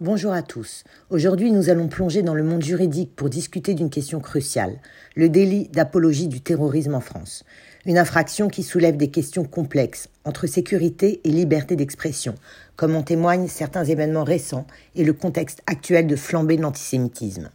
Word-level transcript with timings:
Bonjour 0.00 0.32
à 0.32 0.42
tous. 0.42 0.82
Aujourd'hui, 1.10 1.52
nous 1.52 1.70
allons 1.70 1.86
plonger 1.86 2.22
dans 2.22 2.34
le 2.34 2.42
monde 2.42 2.64
juridique 2.64 3.14
pour 3.14 3.28
discuter 3.28 3.74
d'une 3.74 3.90
question 3.90 4.18
cruciale, 4.18 4.80
le 5.14 5.28
délit 5.28 5.68
d'apologie 5.68 6.26
du 6.26 6.40
terrorisme 6.40 6.94
en 6.94 7.00
France. 7.00 7.44
Une 7.86 7.98
infraction 7.98 8.48
qui 8.48 8.64
soulève 8.64 8.96
des 8.96 9.10
questions 9.10 9.44
complexes 9.44 10.08
entre 10.24 10.48
sécurité 10.48 11.20
et 11.22 11.30
liberté 11.30 11.76
d'expression, 11.76 12.34
comme 12.74 12.96
en 12.96 13.02
témoignent 13.02 13.46
certains 13.46 13.84
événements 13.84 14.24
récents 14.24 14.66
et 14.96 15.04
le 15.04 15.12
contexte 15.12 15.62
actuel 15.68 16.08
de 16.08 16.16
flambée 16.16 16.56
de 16.56 16.62
l'antisémitisme. 16.62 17.50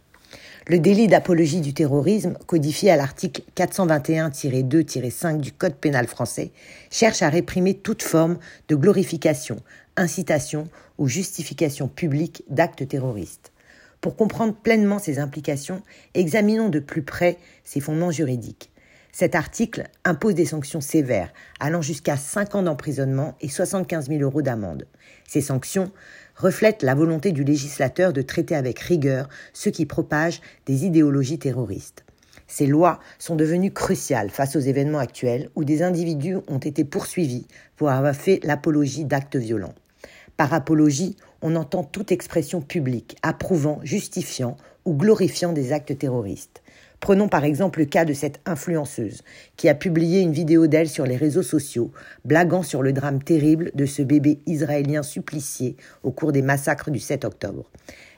Le 0.70 0.78
délit 0.78 1.06
d'apologie 1.06 1.62
du 1.62 1.72
terrorisme, 1.72 2.36
codifié 2.46 2.90
à 2.90 2.96
l'article 2.96 3.40
421-2-5 3.56 5.40
du 5.40 5.50
Code 5.50 5.76
pénal 5.76 6.06
français, 6.06 6.50
cherche 6.90 7.22
à 7.22 7.30
réprimer 7.30 7.72
toute 7.72 8.02
forme 8.02 8.36
de 8.68 8.74
glorification, 8.74 9.62
incitation 9.96 10.68
ou 10.98 11.08
justification 11.08 11.88
publique 11.88 12.44
d'actes 12.50 12.86
terroristes. 12.86 13.50
Pour 14.02 14.14
comprendre 14.14 14.54
pleinement 14.54 14.98
ces 14.98 15.18
implications, 15.18 15.80
examinons 16.12 16.68
de 16.68 16.80
plus 16.80 17.02
près 17.02 17.38
ses 17.64 17.80
fondements 17.80 18.10
juridiques. 18.10 18.70
Cet 19.10 19.34
article 19.34 19.88
impose 20.04 20.34
des 20.34 20.44
sanctions 20.44 20.82
sévères, 20.82 21.32
allant 21.60 21.80
jusqu'à 21.80 22.18
5 22.18 22.56
ans 22.56 22.62
d'emprisonnement 22.62 23.36
et 23.40 23.48
75 23.48 24.08
000 24.08 24.20
euros 24.20 24.42
d'amende. 24.42 24.86
Ces 25.26 25.40
sanctions 25.40 25.90
reflètent 26.38 26.82
la 26.82 26.94
volonté 26.94 27.32
du 27.32 27.44
législateur 27.44 28.12
de 28.12 28.22
traiter 28.22 28.54
avec 28.54 28.78
rigueur 28.78 29.28
ceux 29.52 29.70
qui 29.70 29.84
propagent 29.84 30.40
des 30.66 30.86
idéologies 30.86 31.38
terroristes. 31.38 32.04
Ces 32.46 32.66
lois 32.66 32.98
sont 33.18 33.36
devenues 33.36 33.72
cruciales 33.72 34.30
face 34.30 34.56
aux 34.56 34.60
événements 34.60 35.00
actuels 35.00 35.50
où 35.54 35.64
des 35.64 35.82
individus 35.82 36.38
ont 36.48 36.58
été 36.58 36.84
poursuivis 36.84 37.46
pour 37.76 37.90
avoir 37.90 38.14
fait 38.14 38.40
l'apologie 38.42 39.04
d'actes 39.04 39.36
violents. 39.36 39.74
Par 40.38 40.54
apologie, 40.54 41.16
on 41.42 41.56
entend 41.56 41.84
toute 41.84 42.12
expression 42.12 42.60
publique 42.62 43.16
approuvant, 43.22 43.80
justifiant 43.82 44.56
ou 44.84 44.94
glorifiant 44.94 45.52
des 45.52 45.72
actes 45.72 45.98
terroristes. 45.98 46.62
Prenons 47.00 47.28
par 47.28 47.44
exemple 47.44 47.78
le 47.78 47.84
cas 47.84 48.04
de 48.04 48.12
cette 48.12 48.40
influenceuse 48.44 49.22
qui 49.56 49.68
a 49.68 49.74
publié 49.74 50.20
une 50.20 50.32
vidéo 50.32 50.66
d'elle 50.66 50.88
sur 50.88 51.06
les 51.06 51.16
réseaux 51.16 51.42
sociaux, 51.42 51.92
blaguant 52.24 52.62
sur 52.62 52.82
le 52.82 52.92
drame 52.92 53.22
terrible 53.22 53.70
de 53.74 53.86
ce 53.86 54.02
bébé 54.02 54.40
israélien 54.46 55.02
supplicié 55.02 55.76
au 56.02 56.10
cours 56.10 56.32
des 56.32 56.42
massacres 56.42 56.90
du 56.90 56.98
7 56.98 57.24
octobre. 57.24 57.70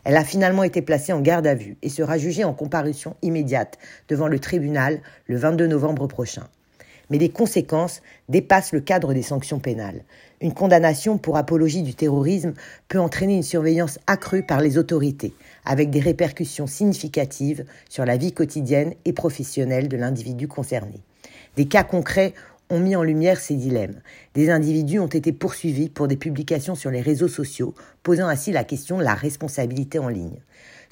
Elle 0.05 0.17
a 0.17 0.25
finalement 0.25 0.63
été 0.63 0.81
placée 0.81 1.13
en 1.13 1.21
garde 1.21 1.47
à 1.47 1.55
vue 1.55 1.77
et 1.83 1.91
sera 1.91 2.17
jugée 2.17 2.45
en 2.45 2.55
comparution 2.55 3.17
immédiate 3.23 3.79
devant 4.09 4.29
le 4.29 4.39
tribunal 4.39 5.01
le 5.27 5.37
22 5.37 5.67
novembre 5.67 6.07
prochain 6.07 6.49
mais 7.11 7.19
les 7.19 7.29
conséquences 7.29 8.01
dépassent 8.29 8.73
le 8.73 8.81
cadre 8.81 9.13
des 9.13 9.23
sanctions 9.23 9.59
pénales. 9.59 10.03
Une 10.41 10.55
condamnation 10.55 11.19
pour 11.19 11.37
apologie 11.37 11.83
du 11.83 11.95
terrorisme 11.95 12.55
peut 12.89 12.99
entraîner 12.99 13.35
une 13.37 13.43
surveillance 13.43 13.99
accrue 14.07 14.43
par 14.43 14.61
les 14.61 14.79
autorités, 14.79 15.35
avec 15.65 15.91
des 15.91 16.01
répercussions 16.01 16.67
significatives 16.67 17.67
sur 17.89 18.07
la 18.07 18.17
vie 18.17 18.33
quotidienne 18.33 18.95
et 19.05 19.13
professionnelle 19.13 19.89
de 19.89 19.97
l'individu 19.97 20.49
concerné. 20.49 21.01
Des 21.57 21.67
cas 21.67 21.85
concrets 21.85 22.33
ont 22.71 22.79
mis 22.79 22.97
en 22.97 23.03
lumière 23.03 23.41
ces 23.41 23.57
dilemmes. 23.57 24.01
Des 24.35 24.49
individus 24.49 25.01
ont 25.01 25.09
été 25.09 25.33
poursuivis 25.33 25.89
pour 25.89 26.09
des 26.09 26.17
publications 26.17 26.77
sur 26.77 26.91
les 26.91 27.01
réseaux 27.01 27.29
sociaux, 27.29 27.75
posant 28.03 28.29
ainsi 28.29 28.53
la 28.53 28.65
question 28.65 28.97
de 28.97 29.03
la 29.03 29.15
responsabilité 29.15 29.99
en 29.99 30.09
ligne. 30.09 30.39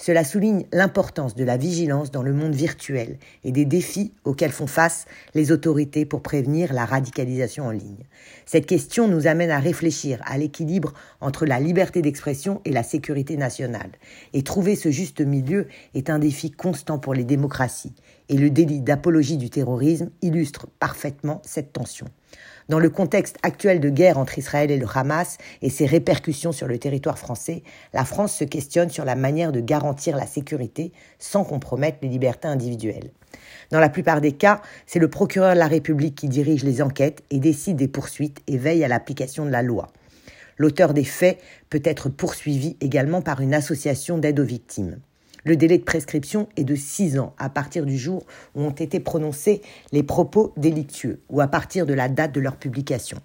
Cela 0.01 0.23
souligne 0.23 0.65
l'importance 0.73 1.35
de 1.35 1.43
la 1.43 1.57
vigilance 1.57 2.13
dans 2.13 2.23
le 2.23 2.33
monde 2.33 2.55
virtuel 2.55 3.19
et 3.43 3.51
des 3.51 3.65
défis 3.65 4.13
auxquels 4.23 4.53
font 4.53 4.69
face 4.69 5.07
les 5.35 5.51
autorités 5.51 6.05
pour 6.05 6.23
prévenir 6.23 6.73
la 6.73 6.85
radicalisation 6.85 7.67
en 7.67 7.73
ligne. 7.73 8.07
Cette 8.47 8.67
question 8.67 9.09
nous 9.09 9.27
amène 9.27 9.51
à 9.51 9.59
réfléchir 9.59 10.21
à 10.25 10.39
l'équilibre 10.39 10.95
entre 11.21 11.47
la 11.47 11.59
liberté 11.59 12.01
d'expression 12.01 12.61
et 12.65 12.71
la 12.71 12.85
sécurité 12.85 13.37
nationale. 13.37 13.91
Et 14.35 14.43
trouver 14.43 14.77
ce 14.77 14.93
juste 14.93 15.21
milieu 15.21 15.67
est 15.95 16.11
un 16.11 16.21
défi 16.21 16.53
constant 16.53 17.01
pour 17.01 17.13
les 17.13 17.25
démocraties. 17.25 17.95
Et 18.29 18.37
le 18.37 18.51
délit 18.51 18.81
d'apologie 18.81 19.37
du 19.37 19.51
terrorisme 19.51 20.11
illustre 20.23 20.69
parfaitement 20.79 21.43
cette 21.45 21.73
tension. 21.73 22.07
Dans 22.69 22.79
le 22.79 22.91
contexte 22.91 23.39
actuel 23.43 23.81
de 23.81 23.89
guerre 23.89 24.19
entre 24.19 24.39
Israël 24.39 24.71
et 24.71 24.77
le 24.77 24.87
Hamas 24.95 25.39
et 25.63 25.71
ses 25.71 25.87
répercussions 25.87 26.53
sur 26.53 26.67
le 26.67 26.79
territoire 26.79 27.19
français, 27.19 27.63
la 27.95 28.05
France 28.05 28.35
se 28.35 28.45
questionne 28.45 28.91
sur 28.91 29.07
la 29.07 29.15
manière 29.15 29.53
de 29.53 29.61
garantir 29.61 30.17
la 30.17 30.27
sécurité 30.27 30.93
sans 31.19 31.45
compromettre 31.45 31.99
les 32.03 32.09
libertés 32.09 32.49
individuelles. 32.49 33.11
Dans 33.71 33.81
la 33.81 33.89
plupart 33.89 34.21
des 34.21 34.33
cas, 34.33 34.61
c'est 34.87 34.99
le 34.99 35.09
procureur 35.09 35.55
de 35.55 35.59
la 35.59 35.67
République 35.67 36.15
qui 36.15 36.29
dirige 36.29 36.65
les 36.65 36.83
enquêtes 36.83 37.23
et 37.31 37.39
décide 37.39 37.77
des 37.77 37.89
poursuites 37.89 38.43
et 38.47 38.59
veille 38.59 38.85
à 38.85 38.89
l'application 38.89 39.47
de 39.47 39.51
la 39.51 39.63
loi. 39.63 39.89
L'auteur 40.59 40.93
des 40.93 41.05
faits 41.05 41.39
peut 41.71 41.83
être 41.85 42.09
poursuivi 42.09 42.77
également 42.81 43.23
par 43.23 43.41
une 43.41 43.55
association 43.55 44.19
d'aide 44.19 44.41
aux 44.41 44.45
victimes. 44.45 44.99
Le 45.45 45.57
délai 45.57 45.79
de 45.79 45.85
prescription 45.85 46.49
est 46.57 46.65
de 46.65 46.75
6 46.75 47.19
ans 47.19 47.35
à 47.39 47.49
partir 47.49 47.87
du 47.87 47.97
jour 47.97 48.27
où 48.55 48.63
ont 48.63 48.71
été 48.71 49.01
prononcés 49.01 49.63
les 49.93 50.03
propos 50.03 50.53
délictueux 50.57 51.21
ou 51.29 51.41
à 51.41 51.49
partir 51.49 51.87
de 51.87 51.95
la 51.95 52.09
date 52.09 52.33
de 52.33 52.41
leur 52.41 52.57
publication. 52.57 53.19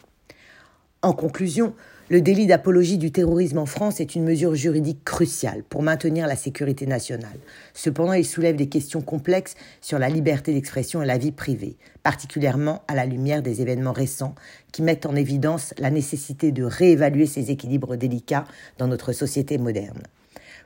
En 1.02 1.12
conclusion, 1.12 1.74
le 2.10 2.22
délit 2.22 2.48
d'apologie 2.48 2.98
du 2.98 3.12
terrorisme 3.12 3.58
en 3.58 3.66
France 3.66 4.00
est 4.00 4.16
une 4.16 4.24
mesure 4.24 4.56
juridique 4.56 5.04
cruciale 5.04 5.64
pour 5.64 5.82
maintenir 5.82 6.28
la 6.28 6.36
sécurité 6.36 6.86
nationale. 6.86 7.38
Cependant, 7.74 8.14
il 8.14 8.26
soulève 8.26 8.56
des 8.56 8.70
questions 8.70 9.02
complexes 9.02 9.56
sur 9.82 10.00
la 10.00 10.10
liberté 10.10 10.54
d'expression 10.54 11.02
et 11.02 11.06
la 11.06 11.18
vie 11.18 11.32
privée, 11.32 11.76
particulièrement 12.04 12.84
à 12.88 12.96
la 12.96 13.06
lumière 13.06 13.42
des 13.42 13.62
événements 13.62 13.94
récents 13.94 14.36
qui 14.72 14.82
mettent 14.82 15.06
en 15.06 15.16
évidence 15.16 15.74
la 15.78 15.92
nécessité 15.92 16.52
de 16.52 16.64
réévaluer 16.64 17.26
ces 17.26 17.52
équilibres 17.52 17.98
délicats 17.98 18.46
dans 18.78 18.88
notre 18.88 19.12
société 19.12 19.58
moderne. 19.58 20.04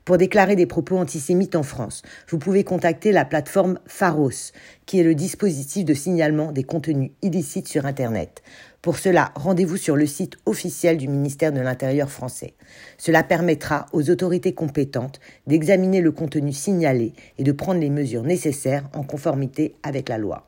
Pour 0.07 0.17
déclarer 0.17 0.55
des 0.55 0.67
propos 0.67 0.97
antisémites 0.97 1.57
en 1.57 1.63
France, 1.63 2.01
vous 2.29 2.37
pouvez 2.37 2.63
contacter 2.63 3.11
la 3.11 3.25
plateforme 3.25 3.77
Pharos, 3.87 4.53
qui 4.85 5.01
est 5.01 5.03
le 5.03 5.15
dispositif 5.15 5.83
de 5.83 5.93
signalement 5.93 6.53
des 6.53 6.63
contenus 6.63 7.11
illicites 7.21 7.67
sur 7.67 7.85
Internet. 7.85 8.41
Pour 8.81 8.99
cela, 8.99 9.33
rendez-vous 9.35 9.75
sur 9.75 9.97
le 9.97 10.05
site 10.05 10.37
officiel 10.45 10.95
du 10.95 11.09
ministère 11.09 11.51
de 11.51 11.59
l'Intérieur 11.59 12.09
français. 12.09 12.53
Cela 12.97 13.21
permettra 13.21 13.87
aux 13.91 14.09
autorités 14.09 14.53
compétentes 14.53 15.19
d'examiner 15.45 15.99
le 15.99 16.13
contenu 16.13 16.53
signalé 16.53 17.11
et 17.37 17.43
de 17.43 17.51
prendre 17.51 17.81
les 17.81 17.89
mesures 17.89 18.23
nécessaires 18.23 18.87
en 18.93 19.03
conformité 19.03 19.75
avec 19.83 20.07
la 20.07 20.17
loi. 20.17 20.47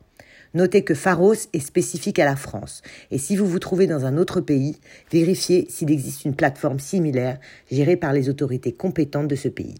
Notez 0.53 0.83
que 0.83 0.95
Pharos 0.95 1.35
est 1.53 1.59
spécifique 1.59 2.17
à 2.17 2.25
la 2.25 2.35
France 2.35 2.81
et 3.11 3.17
si 3.17 3.35
vous 3.35 3.45
vous 3.45 3.59
trouvez 3.59 3.85
dans 3.85 4.05
un 4.05 4.17
autre 4.17 4.41
pays, 4.41 4.77
vérifiez 5.11 5.67
s'il 5.69 5.91
existe 5.91 6.25
une 6.25 6.35
plateforme 6.35 6.79
similaire 6.79 7.39
gérée 7.71 7.97
par 7.97 8.13
les 8.13 8.29
autorités 8.29 8.71
compétentes 8.71 9.27
de 9.27 9.35
ce 9.35 9.47
pays. 9.47 9.75